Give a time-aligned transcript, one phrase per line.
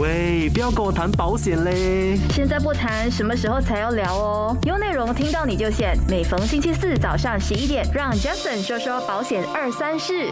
[0.00, 2.18] 喂，不要跟我谈保险嘞！
[2.30, 4.56] 现在不谈，什么时候才要聊哦？
[4.64, 10.30] 有内容听到你就险，每逢星期四早上十一点，让 Jason 说说保险二三事。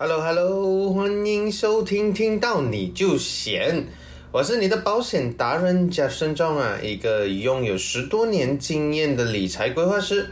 [0.00, 3.86] Hello Hello，欢迎收听，听到你就险，
[4.32, 5.88] 我是你的保险达人
[6.34, 10.30] 庄啊，一个拥有十多年经验的理财规划师。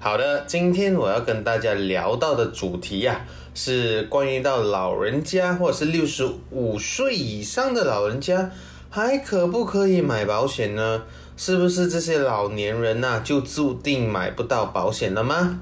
[0.00, 3.24] 好的，今天我要跟大家聊到的主题呀。
[3.54, 8.50] 是关于到老人家或者是六十五岁以上的老人家，
[8.90, 11.04] 还可不可以买保险呢？
[11.36, 15.60] 是不是这些老年人呐就注定买不到保险了吗？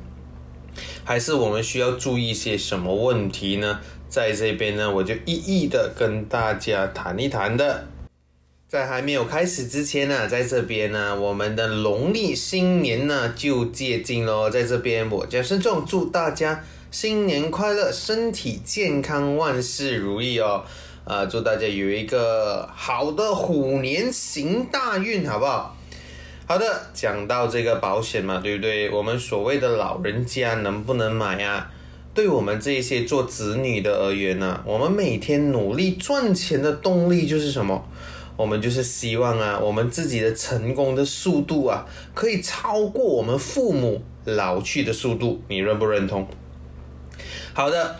[1.05, 3.80] 还是我们需要注意些什么问题呢？
[4.09, 7.88] 在这边呢，我就一一的跟大家谈一谈的。
[8.69, 14.48] 在还没有开始之前呢，在这边呢，我们的农历新年呢就接近喽。
[14.48, 16.64] 在这边，我将慎重祝大家。
[16.92, 20.62] 新年快乐，身体健康，万事如意哦！
[21.06, 25.75] 啊，祝大家有一个好的虎年行大运，好不好？
[26.47, 28.91] 好的，讲到这个保险嘛，对不对？
[28.91, 31.70] 我们所谓的老人家能不能买啊？
[32.12, 37.88] 对我们这些做子女的而言呢，我们每天努力赚钱的动力就是什么？
[38.36, 46.28] 我们就是希望啊，我们自己的成功的速度啊，可以超过我们父母老去的速度，你认不认同？
[47.55, 47.97] 好的，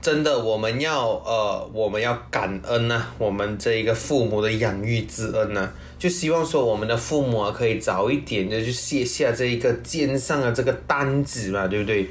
[0.00, 12.08] 真的，我们要呃，我们要感恩呐，我们这一个父母的养育之恩呐，就希望说我们的父母啊，可以早一点的去卸下这一个肩上的这个担子嘛，对不对？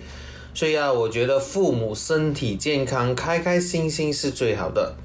[0.54, 4.96] 所以啊，我觉得父母身体健康、开开心心是最好的。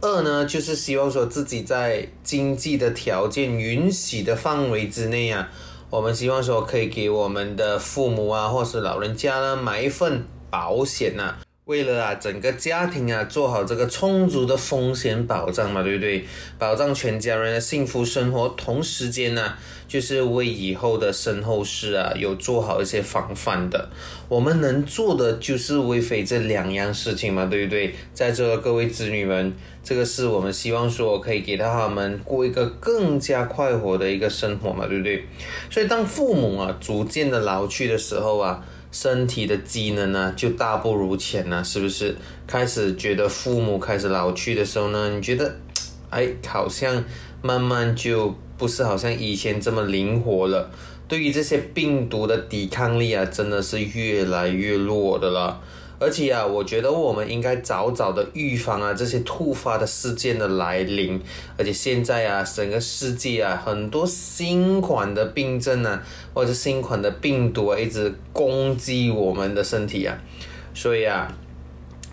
[0.00, 5.48] 二呢，就是希望说自己在经济的条件允许的范围之内啊，
[5.88, 10.22] 我们希望说可以给我们的父母啊，或是老人家呢买一份。
[10.50, 16.24] 保险呐，为了啊整个家庭啊做好这个充足的风险保障嘛，对不对？
[16.58, 19.54] 保障全家人的幸福生活，同时间呢，
[19.88, 23.88] 就是为以后的身后事啊有做好一些防范的。
[24.28, 27.94] 我们能做的就是为非这两样事情嘛，对不对？
[28.14, 29.52] 在座的各位子女们，
[29.82, 35.24] 这个是我们希望说可以给到他们过一个更加快活的一个生活嘛，对不对？
[35.68, 38.64] 所以当父母啊逐渐的老去的时候啊。
[38.98, 42.16] 身体的机能呢，就大不如前了，是不是？
[42.46, 45.54] 开始觉得父母开始老去的时候呢，你觉得，
[46.08, 47.04] 哎，好像
[47.42, 50.70] 慢慢就不是好像以前这么灵活了。
[51.06, 55.60] 对于这些病毒的抵抗力啊，真的是越来越弱的了。
[55.98, 61.18] 而且啊，我觉得我们应该早早的预防啊这些突发的事件的来临。
[61.56, 66.02] 而且现在啊，整个世界啊，很多新款的病症啊，
[66.34, 70.14] 或者新款的病毒啊，一直攻击我们的身体啊。
[70.74, 71.32] 所以啊，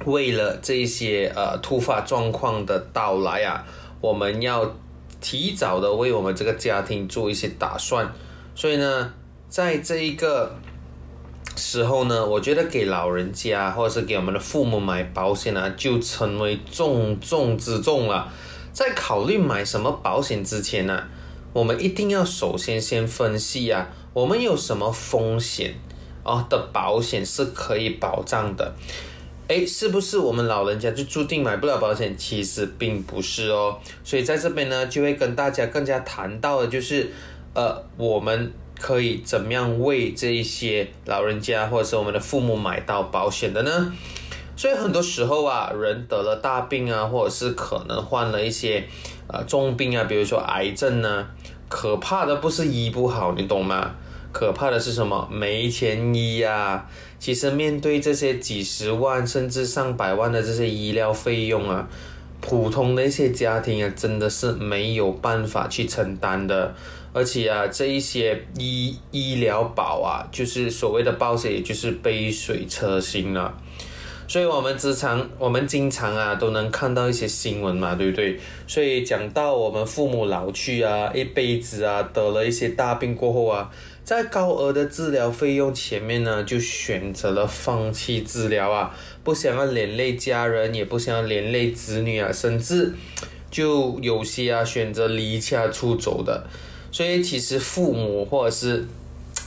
[0.05, 3.65] 为了这些呃突发状况的到来啊，
[3.99, 4.75] 我们要
[5.19, 8.09] 提早的为我们这个家庭做一些打算。
[8.55, 9.13] 所以呢，
[9.49, 10.55] 在这一个。
[11.55, 18.31] 时候呢，我觉得给老人家或者是给我们的父母买保险呢，就成为重中之重了。
[18.71, 21.03] 在考虑买什么保险之前呢，
[21.53, 25.75] 我们一定要首先先分析啊，我们有什么风险
[26.23, 28.73] 哦的保险是可以保障的。
[29.47, 32.17] 诶，是不是我们老人家就注定买不了保险？
[32.17, 33.77] 其实并不是哦。
[34.03, 37.11] 所以在这边呢，就会跟大家更加谈到的就是，
[37.53, 38.51] 呃，我们。
[38.83, 43.93] 可以怎么样为这一些老人家或者是我们的父母买到保险的呢？
[44.57, 48.83] 所以很多时候啊，人得了大病啊，或者是可能患了一些
[49.27, 51.25] 呃重病啊，比如说癌症呢，
[51.69, 53.95] 可怕的不是医不好，你懂吗？
[54.33, 55.29] 可怕的是什么？
[55.31, 56.85] 没钱医呀！
[57.17, 61.87] 其实面对这些几十万甚至上百万的这些医疗费用啊，
[62.45, 66.75] 普通的一些家庭啊，真的是没有办法去承担的。
[67.13, 73.53] 而且啊，这一些医医疗保啊，就是所谓的保险，也就是杯水车薪了。
[74.27, 78.39] 所以，我们经常我们经常啊，都能看到一些新闻嘛，对不对？
[78.67, 83.69] 所以讲到我们父母老去啊，一辈子啊，得了一些大病过后啊，
[84.03, 92.93] 在高额的治疗费用前面呢，就选择了放弃治疗啊，不想要连累家人，也不想要连累子女啊，甚至
[93.49, 96.45] 就有些啊，选择离家出走的。
[96.91, 98.85] 所以其实父母或者是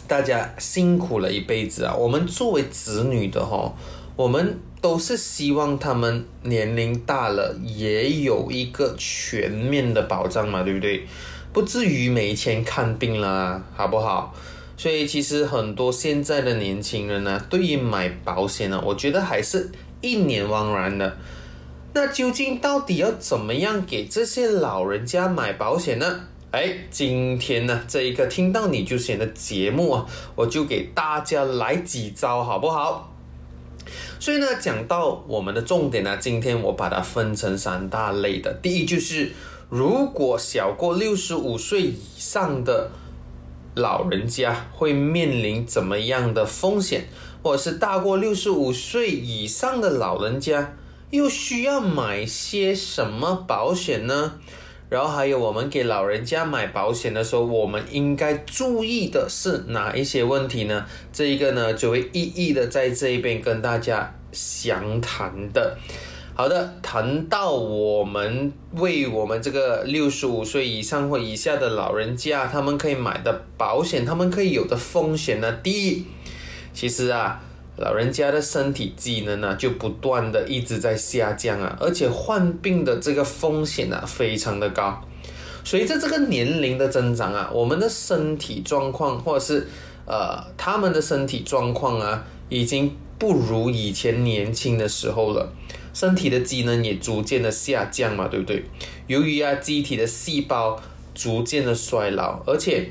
[0.08, 3.72] 大家辛苦了一辈子啊，我们作为子女的哈，
[4.16, 11.06] 我们都是希望他们年龄大了也有一个全面的保障嘛，对不对？
[11.52, 14.34] 不至于没钱看病啦，好不好？
[14.76, 19.70] 所以其实很多现在的年轻人呢，对于买保险呢，我觉得还是
[20.00, 21.16] 一脸茫然的。
[21.94, 26.20] 那究竟到底要怎么样给这些老人家买保险呢？
[26.50, 33.12] 哎，今天呢这一个听到你就选的节目啊，我就给大家来几招好不好？
[34.20, 38.52] 所以呢，讲到我们的重点呢，今天我把它分成三大类的。
[38.62, 39.32] 第一就是，
[39.70, 42.90] 如果小过六十五岁以上的
[43.76, 47.04] 老人家会面临怎么样的风险，
[47.42, 50.74] 或者是大过六十五岁以上的老人家
[51.10, 54.32] 又需要买些什么保险呢？
[54.88, 60.86] 然后还有我们给老人家买保险的时候，我们应该注意的是哪一些问题呢？
[61.12, 65.76] 这一个呢，就会一一的在这一边跟大家详谈的。
[66.38, 75.50] 好的，谈到我们为我们这个六十五岁以上或以下的老人家，他们可以买的保险，他们可以有的风险呢？
[75.62, 76.04] 第一，
[76.74, 77.40] 其实啊。
[77.78, 84.98] 老人家的身体机能呢，就不断的一直在下降啊，而且患病的这个风险啊，非常的高。
[85.62, 89.68] 随着这个年龄的增长啊，我们的身体状况或者是
[90.06, 95.46] 呃他们的身体状况啊，已经不如以前年轻的时候了，
[95.96, 98.62] 身体的机能也逐渐的下降嘛，对不对？
[99.06, 100.78] 由于啊机体的细胞
[101.14, 102.90] 逐渐的衰老，而且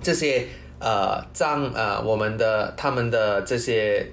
[0.00, 0.46] 这些。
[0.82, 4.10] 呃，脏呃，我们的他们的这些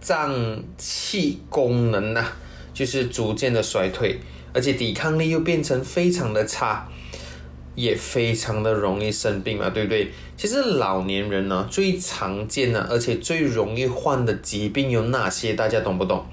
[0.00, 0.34] 脏
[0.78, 2.24] 器功能呐，
[2.72, 4.18] 就是逐渐的衰退，
[4.54, 6.88] 而且抵抗力又变成非常的差，
[7.74, 10.10] 也非常的容易生病嘛，对不对？
[10.38, 15.52] 其实老年人呢，最常见的而且最容易患的疾病有哪些？
[15.52, 16.24] 大家懂不懂？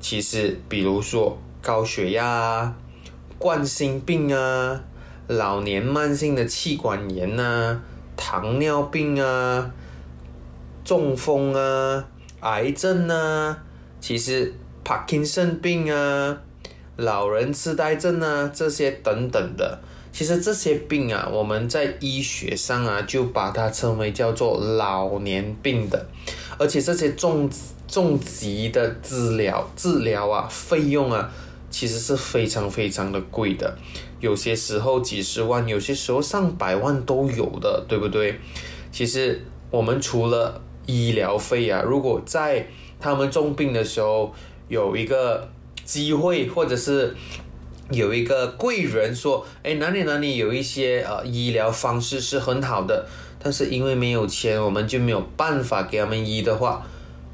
[0.00, 2.74] 其实，比如说高血压啊、
[3.38, 4.80] 冠心病啊，
[5.28, 7.80] 老年慢性的气管炎呐。
[8.16, 9.70] 糖尿病啊，
[10.84, 12.04] 中风啊，
[12.40, 13.56] 癌症啊，
[13.98, 14.52] 其实
[14.84, 16.38] 帕金森病啊，
[16.96, 19.78] 老人痴呆症啊，这些等等的，
[20.12, 26.06] 其实这些病啊，我们在医学上啊，就把它称为叫做老年病的，
[26.58, 27.48] 而且这些重
[27.86, 31.32] 重疾的治疗治疗啊，费用啊，
[31.70, 33.78] 其实是非常非常的贵的。
[34.18, 38.38] 有些时候几十万，有些时候上百万都有的，对不对？
[38.92, 39.40] 其实
[39.70, 42.66] 我们除了医疗费啊，如果在
[42.98, 44.34] 他们重病的时候
[44.68, 45.48] 有一个
[45.84, 47.16] 机会，或者是
[47.90, 53.06] 有一个贵人说，哎，哪里哪里有一些呃医疗方式是很好的，
[53.42, 56.86] 但是因为没有钱，我们就没有办法给他们医的话。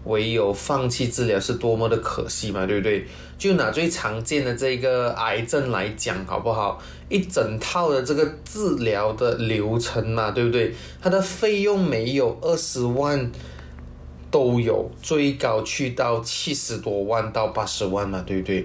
[0.04, 3.04] 唯有放弃治疗是多么的可惜嘛，对不对？
[3.36, 6.80] 就拿最常见的这个癌症来讲，好不好？
[7.08, 10.72] 一整套的这个治疗的流程嘛，对不对？
[11.02, 13.32] 它的费用没有二十万
[14.30, 18.64] 都有，最高去到七十多万到八十万嘛，对不对？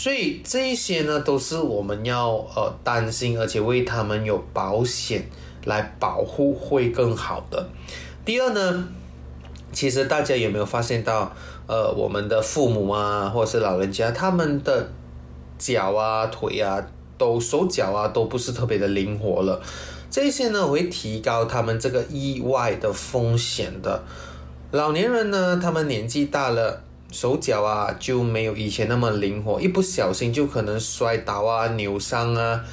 [0.00, 5.28] 所以这些呢，都是我们要呃担心，而且为他们有保险
[5.66, 7.68] 来保护会更好的。
[8.24, 8.88] 第二呢？
[9.72, 11.30] 其实大家有没有发现到，
[11.66, 14.90] 呃，我们的父母啊，或者是老人家，他们的
[15.58, 16.82] 脚啊、腿啊，
[17.18, 19.60] 都手脚啊，都不是特别的灵活了。
[20.10, 24.02] 这些呢，会提高他们这个意外的风险的。
[24.70, 32.64] 老年人呢，他们年纪大了，手脚啊就没有以前那么灵活，一不小心就可能摔倒啊、扭伤啊。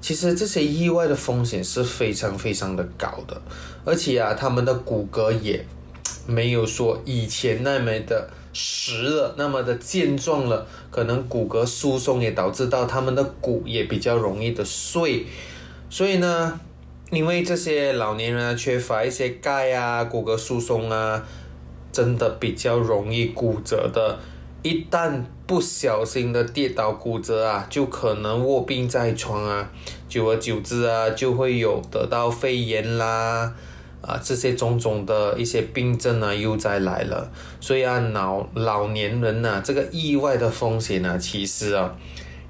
[0.00, 3.40] 其实这些意外的风险是非常非常的高的，
[3.84, 5.64] 而且啊，他们的骨骼也。
[6.24, 15.26] 没有说以前那么的实了，那么的健壮了，可能骨骼疏松也导致到他们的骨也比较容易的碎，
[15.90, 16.60] 所以呢，
[17.10, 21.26] 因为这些老年人啊缺乏一些钙啊，骨骼疏松啊，
[21.92, 24.18] 真的比较容易骨折的，
[24.62, 29.70] 一旦不小心的跌倒骨折啊，就可能卧病在床啊，
[30.08, 33.54] 久而久之啊，就会有得到肺炎啦。
[34.00, 37.30] 啊，这些种种的一些病症啊，又再来了，
[37.60, 41.94] 所以啊，老老年人呐，这个意外的风险呢，其实啊，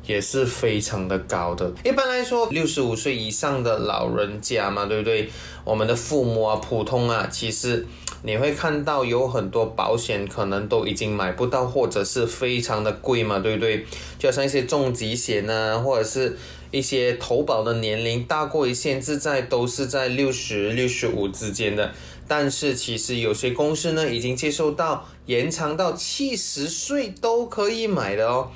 [0.06, 1.70] 也是非常的高的。
[1.84, 5.28] 一般来说，六十五岁以上的老人家嘛，对不对？
[5.62, 7.86] 我们的父母啊，普通啊，其实
[8.22, 13.84] 你会看到有很多保险可能都已经买不到，或者是非常的贵嘛，对不对？
[14.18, 16.36] 就像一些重疾险啊，或者是。
[16.72, 21.92] 一些投保的年龄大过于限制在都是在六十六十五之间的，
[22.26, 28.48] 但是其实有些公司呢已经接受到延长到七十岁都可以买的哦。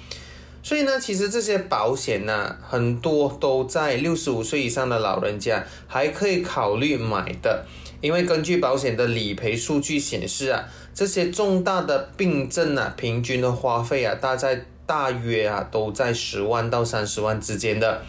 [0.63, 7.67] 所以呢，其实这些保险呢很多都在六十五岁以上的老人家还可以考虑买的，
[8.01, 18.03] 因为根据保险的理赔数据显示啊，这些重大的病症啊，平均的花费啊，大概大约啊都在十万到三十万之间的，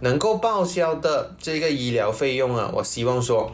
[0.00, 3.52] 能够报销的这个医疗费用啊，我希望说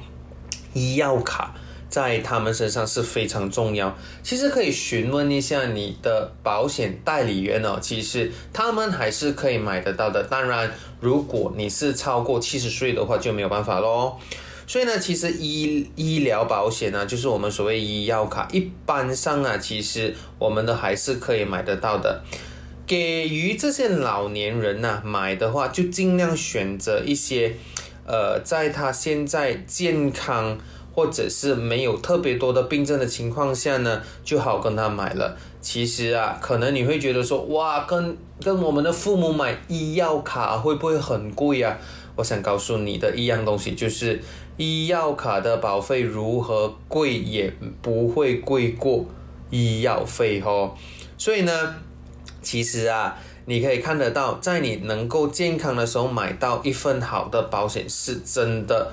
[0.75, 1.55] 医药卡。
[1.91, 3.97] 在他们身上是非常重要。
[4.23, 10.23] 其实可以询问一下你的保险代理员哦，其实他们还是可以买得到的。
[10.23, 10.71] 当然，
[11.01, 14.19] 如果你是超过七十岁的话，就没有办法喽。
[14.69, 22.23] 所以呢，其实医医疗保险呢，就是我们所谓医药卡，一般上啊，其实我们都还是可以买得到的。
[22.87, 27.57] 给予这些老年人呢买的话，就尽量选择一些，
[28.07, 30.57] 呃，在他现在健康。
[30.91, 35.37] 或者是没有特别多的病症的情况下呢，就好跟他买了。
[35.61, 41.79] 其实啊，可能你会觉得说，哇，跟跟我们的父母买医药卡会不会很贵啊？
[42.17, 44.21] 我想告诉你的一样东西，就是
[44.59, 47.51] 医药卡的保费如何贵也
[47.81, 49.07] 不会贵过
[49.49, 50.75] 医药费哦。
[51.17, 51.75] 所以呢，
[52.43, 58.93] 其实啊，你可以看得到，在你能够健康的时候买到一份好的保险，是真的。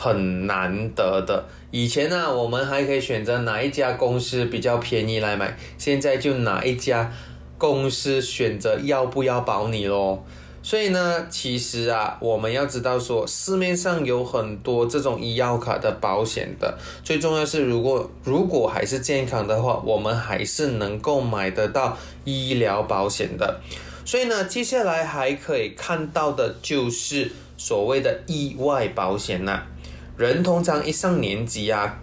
[0.00, 1.44] 很难得的。
[1.72, 7.12] 以前呢，我们还可以选择哪一家公司比较便宜来买，现在就哪一家
[7.58, 10.24] 公司选择要不要保你咯。
[10.62, 23.60] 所以呢，其实啊，我们要知道说，市面上有很多这种医药卡的保险的，最重要是，如果如果还是健康的话，我们还是能够买得到医疗保险的。
[24.04, 29.62] 所以呢，接下来还可以看到的就是所谓的意外保险呐。
[30.16, 31.98] 人通常一上年纪啊，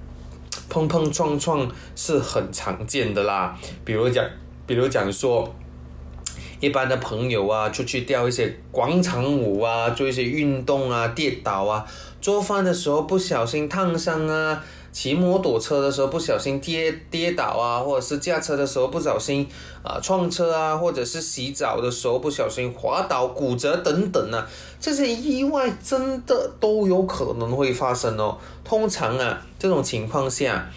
[0.70, 3.58] 碰碰撞撞是很常见的啦。
[3.84, 4.26] 比如讲，
[4.66, 5.54] 比如讲说，
[6.60, 11.86] 一般的朋友啊，出去钓一些广场舞啊，做一些运动啊，跌倒啊，
[12.22, 14.64] 做饭的时候不小心烫伤啊。
[14.96, 19.46] 骑摩托车的时候不小心跌跌倒啊，或者是驾车的时候不小心
[19.84, 24.48] 啊撞车啊，或者是洗澡的时候不小心滑倒骨折等等啊，
[24.80, 28.38] 这些意外真的都有可能会发生哦。
[28.64, 30.72] 通常啊，这种情况下，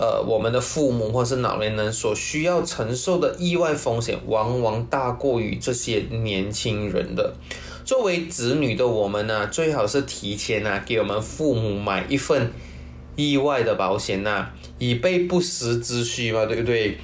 [0.00, 7.34] 呃，我们的父母或是老年人所需要承受的意外风险，往往大过于这些年轻人的。
[7.84, 12.52] 作为子女的我们呢，最好是提前啊，给我们父母买一份。
[13.16, 14.46] 意外的保险呐，
[14.78, 16.96] 以备不时之需嘛，对不对？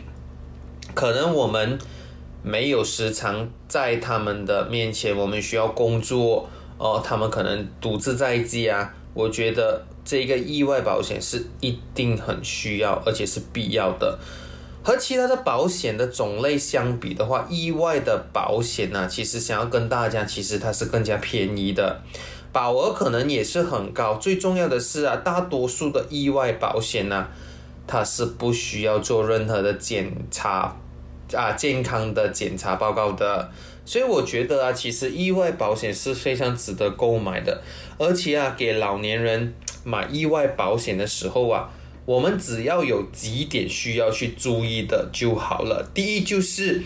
[0.94, 1.76] 可能我们
[2.40, 6.48] 没有时常在他们的面前，我们需要工作
[6.78, 8.94] 哦，他们可能独自在家。
[9.12, 14.18] 我觉得这个意外保险是一定很需要，而且是必要的。
[14.82, 22.02] 和其他的保险的种类相比的话，意外的保险呢，其实想要跟大家，其实它是更加便宜的。
[22.52, 27.26] 保额可能也是很高，最重要的是啊，大多数的意外保险呢，
[27.86, 30.76] 它是不需要做任何的检查
[31.32, 33.50] 啊，健康的检查报告的，
[33.86, 37.62] 所以我觉得啊，其实意外保险是非常值得购买的，
[37.98, 41.70] 而且啊，给老年人买意外保险的时候啊，
[42.04, 46.82] 我们只要有几点需要去注意的就好了，第一就是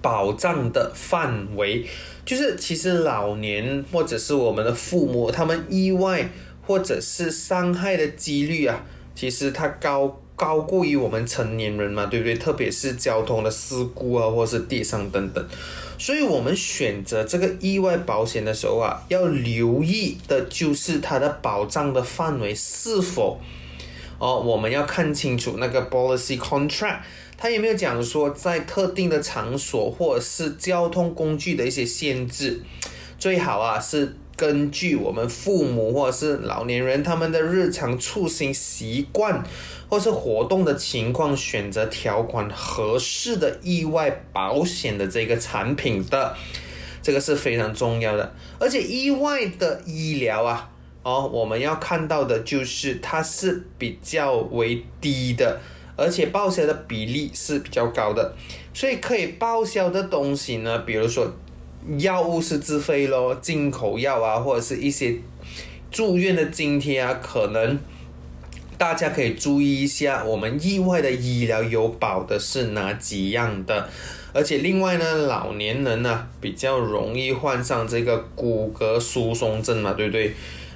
[0.00, 1.84] 保障的范围。
[2.24, 6.28] 就是其实老年或者是我们的父母，他们意外
[6.62, 8.84] 或者是伤害的几率啊，
[9.14, 12.34] 其实它高高过于我们成年人嘛，对不对？
[12.36, 15.44] 特别是交通的事故啊，或是地上等等，
[15.98, 23.40] 所以我们选择这个意外保险的时候啊，要留意的就是它的保障的范围是否
[24.18, 27.00] 哦，我们要看清楚那个 policy contract。
[27.38, 32.62] 它有没有讲说，在特定的场所或者是交通工具的一些限制，
[33.18, 39.42] 最好啊是根据我们父母或者是老年人他们的日常出行习惯
[39.88, 46.36] 或是活动的情况，选择条款合适的意外保险的这个产品的，
[47.02, 48.34] 这个是非常重要的。
[48.58, 50.70] 而且意外的医疗啊，
[51.02, 55.58] 哦，我们要看到的就是它是比较为低的。
[55.98, 58.34] 而且报销的比例是比较高的，
[58.74, 61.26] 所以可以报销的东西呢，比如说
[61.98, 65.16] 药物是自费咯，进口药啊，或者是一些
[65.90, 67.78] 住院的津贴啊，可能
[68.76, 73.88] 大家可以注意一下，我们意外的医疗有保的是哪几样的？
[74.32, 80.34] 而且另外呢，老年人呢比较容易患上这个骨骼疏松症嘛，对不对？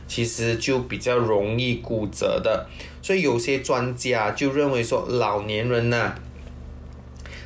[0.08, 2.66] 其实就比较容易骨折的，
[3.00, 6.14] 所以有些专家就认为说，老年人呢，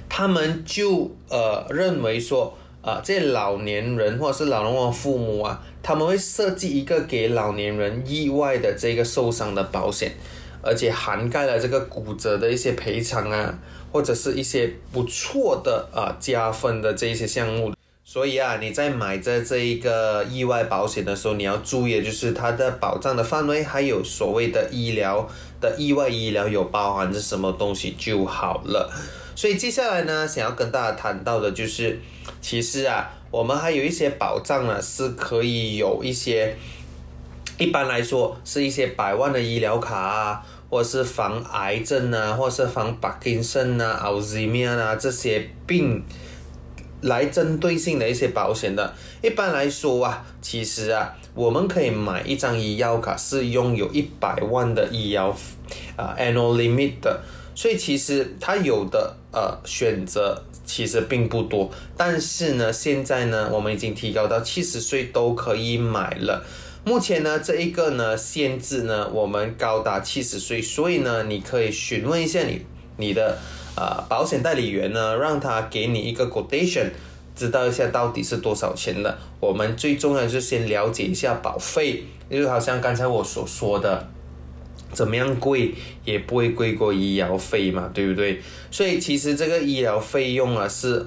[0.09, 10.13] 他们就呃认为说，啊，这老年人或者是老人的父母啊，他们会设计一个给老年人意外的这个受伤的保险，
[10.61, 13.59] 而且涵盖了这个骨折的一些赔偿啊，
[13.91, 17.73] 或者是一些不错的啊加分的这一些项目。
[18.05, 25.27] 所以啊，你在买这这一个意外保险的时候，你要注意的就是它的保障的范围，还有所谓的医疗
[25.59, 28.93] 的意外医疗有包含着什么东西就好了。
[29.35, 32.01] 所以接下来呢，想要跟大家谈到的就是，
[32.41, 36.57] 其实啊，我们还有一些保障呢，是可以有一些，
[37.59, 46.03] 一般来说是一些百万的医疗卡啊，或是防癌症啊，或是防帕金森啊、阿兹海默啊这些病。
[47.03, 55.29] 来针对性的一些保险的，一般来说啊，其实啊，我们可以买一张医药卡是拥有一百万的医药
[55.97, 57.21] 啊 annual limit 的，
[57.55, 66.45] 所以其实它有的呃选择其实并不多，但是呢，现在呢，我们已经提高到七十岁都可以买了。
[66.85, 72.61] 目前呢，这一个呢限制呢，我们高达七十岁，所以呢，你可以询问一下你
[72.97, 73.39] 你的。
[73.77, 76.91] 啊，保险代理员呢，让他给你一个 quotation，
[77.35, 79.19] 知道一下到底是多少钱的。
[79.41, 84.09] 我们最重要就是先了解一下保费，就好像刚才我所说的，
[84.95, 85.75] 怎么样贵
[86.05, 88.41] 也不会贵过医疗费嘛，对不对？
[88.71, 91.05] 所以其实这个医疗费用啊，是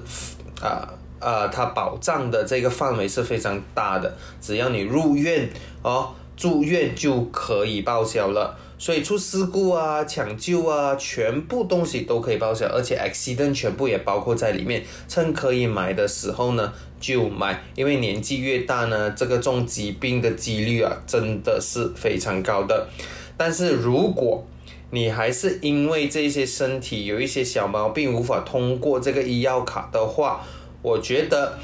[0.60, 5.48] 啊啊，它保障的这个范围是非常大的，只要你入院
[5.82, 8.56] 哦，住院就可以报销了。
[8.80, 14.84] 所以出事故啊、抢救啊，全部东西都可以报销，而且 accident 全部也包括在里面。
[15.08, 22.88] 趁可以买的时候呢，就买，因为年纪越大呢，这个重疾病的几率啊，真的是非常高的。
[23.38, 24.44] 但是如果
[24.90, 30.44] 你还是因为这些身体有一些小毛病无法通过这个医药卡的话，
[30.82, 31.58] 我觉得。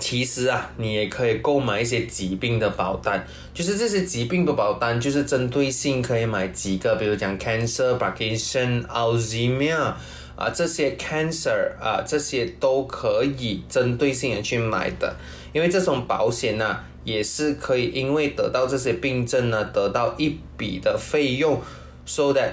[0.00, 9.94] 其实啊，你也可以购买一些疾病的保单，就是这些疾病的保单，就是针对性可以买几个，比如讲 cancer、Parkinson、Alzheimer
[10.36, 15.16] 啊这些 cancer 啊这些都可以针对性的去买的，
[15.52, 21.60] 因为这种保险呢，也是可以因为得到这些病症呢，得到一笔的费用
[22.04, 22.52] ，so that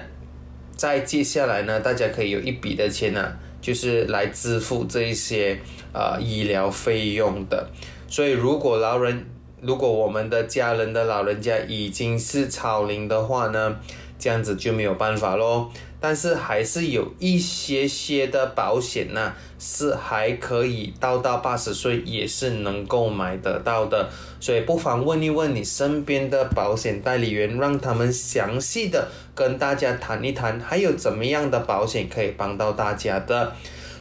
[0.75, 5.59] 在接下来呢，大家可以有一笔的钱呢，就是来支付这一些。
[5.97, 7.69] 啊，医疗费用的，
[8.09, 9.25] 所以如果老人，
[9.61, 13.79] 如果我们的家人的老人家已经是超龄的话呢，
[14.17, 15.69] 这样子就没有办法喽。
[15.99, 24.07] 但是还是有一些些的保险呢，是还可以到到八十岁也是能够买得到的，
[24.39, 33.51] 所以不妨问一问你身边的保险代理员，让他们详细的跟大家谈一谈，还有怎么样的保险可以帮到大家的。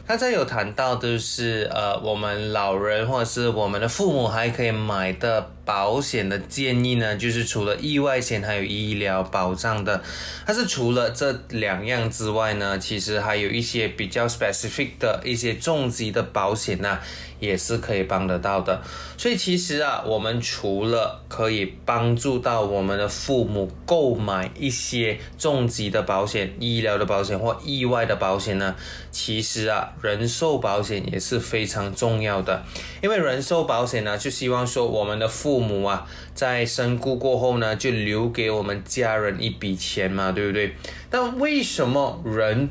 [0.05, 5.54] 刚才有谈到，就是呃，我们老人或者是我们的父母还可以买的。
[5.65, 10.01] 保险的建议呢，就是除了意外险，还有医疗保障的。
[10.45, 16.99] 但是除了这两样之外呢，其实还有一些比较 specific 的一些重疾的保险呢，
[17.39, 18.81] 也是可以帮得到的。
[19.17, 28.75] 所以其实啊，我们除了可以帮助到我们的父母购买一些重疾的保险、医疗的保险或意外的保险呢，
[29.11, 32.61] 其实啊，人寿保险也是非常重要的。
[33.01, 40.75] 因为人寿保险呢，就希望说我们的父父母啊，在身故过后呢，就留给我们家人一笔钱嘛，对不对？
[41.09, 42.67] 但为什么人，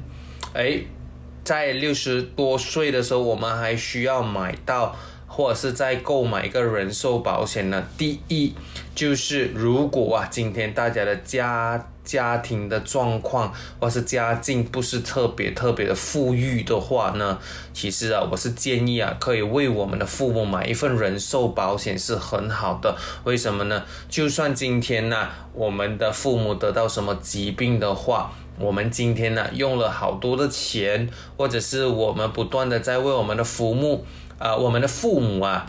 [0.52, 0.80] 哎，
[1.42, 4.94] 在六十多岁的时候，我们还需要买到？
[5.26, 7.82] 或者是在购买一个人寿保险呢？
[7.96, 8.52] 第一
[8.94, 17.38] 就是如果啊，今天大家的家家庭的状况或是家境不是特别特别的富裕的话呢，
[17.72, 22.94] 其实啊，我是建议啊，可以为我们的父母买一份人寿保险是很好的。
[23.24, 23.82] 为什么呢？
[24.08, 34.04] 就算今天呢，我们的父母得到什么疾病的话，我们今天呢用了好多的钱，或者是我们不断的在为我们的父母。
[34.36, 35.64] 啊，我们的父母啊，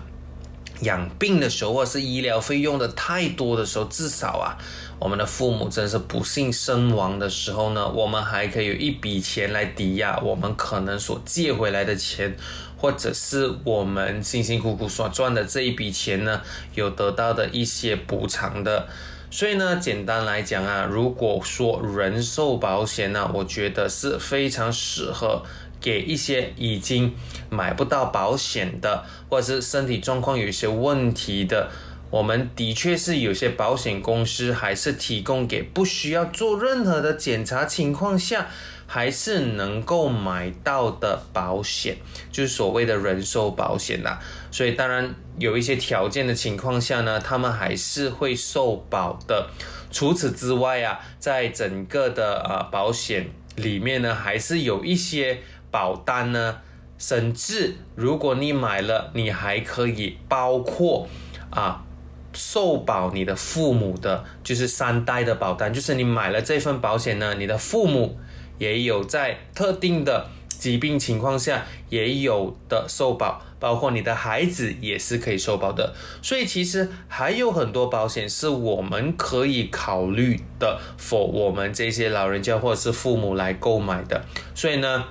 [0.82, 4.58] 养病的时候，或者是医疗费用的太多的时候，至少啊，
[5.00, 12.36] 我们的父母真是不幸身亡的时候呢，我们还可以有一笔钱来抵押我们可能所借回来的钱，
[12.78, 16.42] 或者是我们辛辛苦苦所赚的这一笔钱呢，
[16.74, 18.88] 有得到的一些补偿的。
[19.32, 25.44] 所以呢，简单来讲啊，如果说人寿保险呢，我觉得是非常适合。
[25.80, 27.14] 给一些已经
[27.50, 31.70] 买不到保险的，或者是身体状况有一些问题的，
[32.10, 38.48] 我们的确是有些保险公司还是提供给不需要做任何的检查情况下，
[38.88, 41.98] 还是能够买到的保险，
[42.32, 44.20] 就是所谓的人寿保险啦。
[44.52, 49.50] 所以当然有一些条件的情况下呢，他们还是会受保的。
[49.92, 55.40] 除此之外啊，在整个的呃保险里面呢，还是有一些
[55.76, 56.58] 保单呢，
[56.98, 61.06] 甚至如果你买了，你还可以包括
[61.50, 61.84] 啊
[62.32, 68.18] 受保你的父母的，就是三代的保单，就是你买了这份保险呢，你的父母
[68.58, 73.42] 也有在特定的疾病情况下也有的受保。
[73.58, 84.24] 包括你的孩子也是可以受保的，所以其实还有很多保险是我们可以考虑的，for 我们这些老人家或者是父母来购买的。
[84.54, 85.06] 所以呢，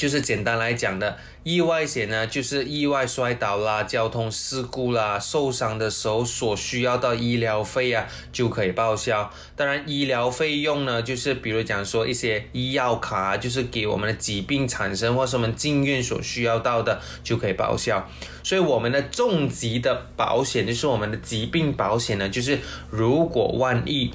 [0.00, 1.14] 就是简单来讲的。
[1.42, 9.30] 意外险呢，就是意外摔倒啦、交通事故啦、受伤的时候所需要的医疗费啊，就可以报销。
[9.54, 18.08] 当然，医疗费用呢，就是比如讲说一些医药卡，就是给我们的疾病产生或是我们进院所需要到的，就可以报销。
[18.42, 22.58] 所以，我们的重疾的保险就是我们的疾病保险呢，就是
[22.88, 24.10] 如果万一。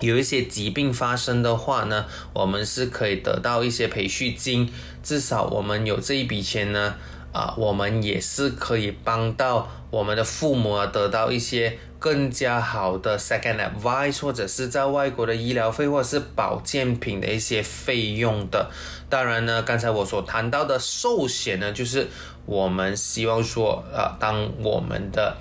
[0.00, 6.94] 有一些疾病发生的话呢，我们是可以得到一些培训金，至少我们有这一笔钱呢，
[7.32, 18.70] 啊，我们也是可以帮到我们的父母啊，得到一些更加好的 second advice，或者是在外国的医疗费或者是保健品的一些费用的。
[19.08, 22.06] 当然呢，刚才我所谈到的寿险呢，就是
[22.46, 25.36] 我们希望说，啊，当我们的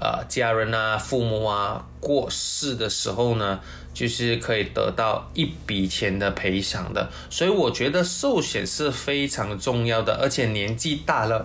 [0.00, 3.60] 呃家人啊、父母啊过世的时候呢。
[3.92, 11.44] 就是可以得到一笔钱的赔偿的，所以我觉得寿险是非常重要的，而且年纪大了，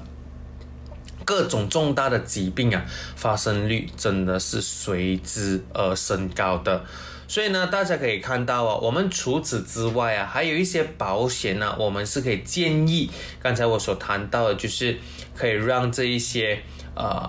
[1.25, 6.85] 各种重大的疾病啊，发生率真的是随之而升高的。
[7.27, 13.09] 所以呢，大家可以看到啊，我们除此之外啊，还有一些保险呢，我们是可以建议，
[13.41, 14.95] 刚才我所谈到的，就是
[15.35, 16.61] 可以让这一些
[16.95, 17.27] 呃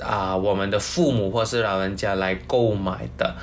[0.00, 3.34] 啊我们的父母或是老人家来购买的，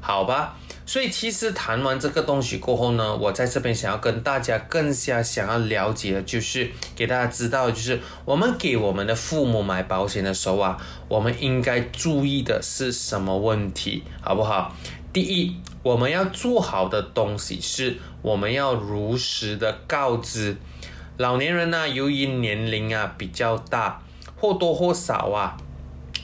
[0.00, 0.56] 好吧？
[0.88, 14.72] 所以其实谈完这个东西过后呢，我在这边想要跟大家更加想要了解的，就是给大家知道，就是我们给我们的父母买保险的时候啊，我们应该注意的是什么问题，好不好？
[15.12, 20.56] 第一，我们要做好的东西是，我们要如实的告知
[21.16, 24.00] 老年人呢，由于年龄啊比较大，
[24.36, 25.56] 或多或少啊。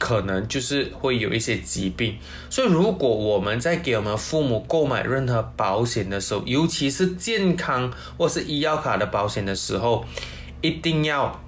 [0.03, 2.19] 可能就是会有一些疾病，
[2.51, 7.89] 所以如果我们在给我们父母购买任何保险的时候，尤其是健康
[8.19, 10.05] 或是医药卡的保险的时候，
[10.61, 11.41] 一定要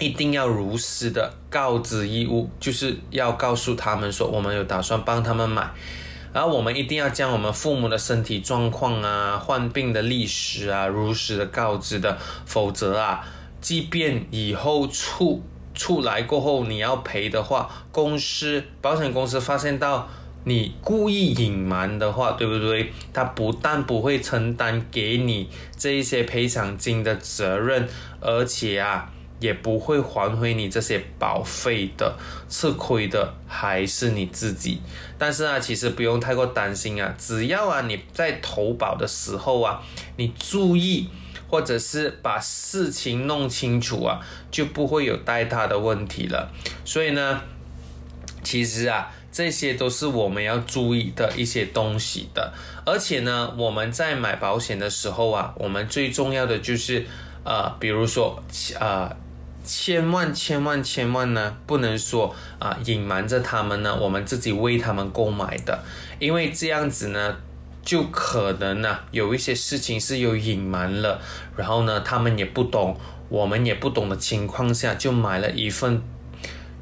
[0.00, 5.70] 一定要如实的告知义务，就是要告诉他们说我们有打算帮他们买，
[6.32, 13.22] 然后我们一定要将我们父母的身体状况啊、患病的历史啊如实的告知的，否则啊，
[13.60, 15.42] 即便以后出。
[15.82, 20.08] 出来过后，你要赔的话，公司保险公司发现到
[20.44, 22.92] 你故意隐瞒的话，对不对？
[23.12, 27.88] 他不但不会承担给你这一些赔偿金的责任，
[28.20, 32.16] 而且啊，也不会还回你这些保费的，
[32.48, 34.80] 吃亏的还是你自己。
[35.18, 39.82] 但是啊，其实不用太过担心啊，只要啊你在投保的时候啊，
[40.16, 41.08] 你注意。
[41.52, 44.18] 或者是把事情弄清楚啊，
[44.50, 46.50] 就不会有太大的问题了。
[46.82, 47.42] 所以呢，
[48.42, 52.54] 其实啊，这些都是我们要注意的一些东西的。
[52.86, 57.04] 而且呢，我们在买保险的时候啊，我们最重要的就是，
[57.44, 58.42] 呃，比如说，
[58.80, 59.14] 呃，
[59.62, 65.84] 千万千万千万呢，不能说啊，隐瞒着他们呢，我们自己为他们购买的，
[66.18, 67.36] 因为这样子呢。
[67.84, 71.20] 就可能呢，有一些事情是有隐瞒了，
[71.56, 72.96] 然后呢，他们也不懂，
[73.28, 76.00] 我们也不懂的情况下，就买了一份，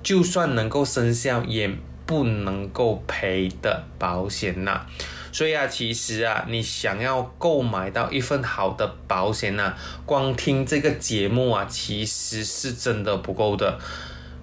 [0.03, 1.71] 就算能够生效，也
[2.05, 4.85] 不能够赔的保险呐。
[5.33, 13.79] 所以啊，其实啊，你想要购买到一份好的保险呐，光听这个节目啊，其实是真的不够的。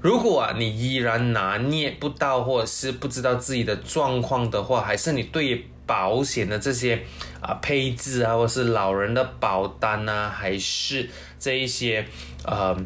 [0.01, 5.67] 如果啊，你依然拿捏不到，或者是不知道自己的状况的话，还是你对。
[5.87, 7.01] 保险的这些
[7.41, 12.05] 啊配置啊，或是老人的保单啊，还是这一些
[12.43, 12.77] 呃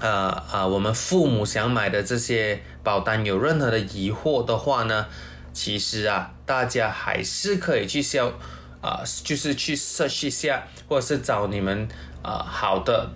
[0.00, 5.06] 呃呃，我们父母想买的这些保单，有任何的疑惑的话呢，
[5.52, 8.32] 其实啊，大家还是可以去销
[8.80, 11.88] 啊，就是去 search 一下，或者是找你们
[12.22, 13.10] 啊好的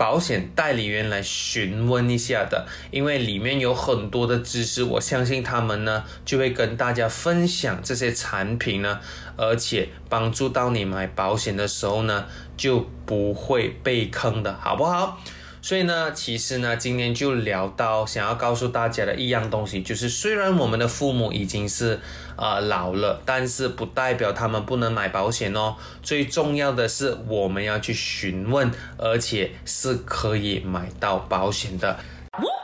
[0.00, 8.98] 保险代理员来询问一下的，因为里面有很多的知识，我相信他们呢就会跟大家分享这些产品呢，
[9.36, 12.24] 而且帮助到你买保险的时候呢
[12.56, 15.20] 就不会被坑的，好不好？
[15.62, 22.00] 所以呢，其实呢，今天就聊到想要告诉大家的一样东西，就是虽然我们的父母已经是
[22.36, 25.76] 呃老了，但是不代表他们不能买保险哦。
[26.02, 31.98] 最重要的是我们要去询问，而且是可以买到保险的。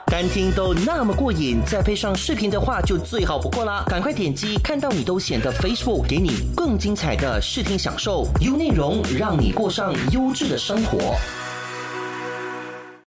[0.06, 3.84] 单听都那么过瘾，再配上视频的话就最好不过啦！
[3.88, 11.16] 赶快点击看到你都显得 Facebook，给你更精彩的视听享受，优内容让你过上优质的生活。